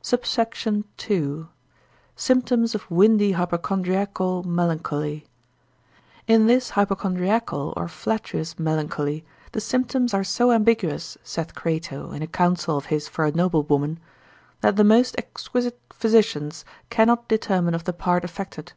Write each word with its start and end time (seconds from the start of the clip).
SUBSECT. 0.00 1.10
II.—Symptoms 1.10 2.72
of 2.76 2.88
windy 2.88 3.32
Hypochondriacal 3.32 4.44
Melancholy. 4.44 5.26
In 6.28 6.46
this 6.46 6.70
hypochondriacal 6.70 7.74
or 7.76 7.88
flatuous 7.88 8.56
melancholy, 8.60 9.24
the 9.50 9.60
symptoms 9.60 10.14
are 10.14 10.22
so 10.22 10.52
ambiguous, 10.52 11.18
saith 11.24 11.56
Crato 11.56 12.12
in 12.12 12.22
a 12.22 12.28
counsel 12.28 12.76
of 12.76 12.86
his 12.94 13.08
for 13.08 13.24
a 13.24 13.32
noblewoman, 13.32 13.98
that 14.60 14.76
the 14.76 14.84
most 14.84 15.16
exquisite 15.18 15.80
physicians 15.92 16.64
cannot 16.88 17.26
determine 17.26 17.74
of 17.74 17.82
the 17.82 17.92
part 17.92 18.22
affected. 18.22 18.74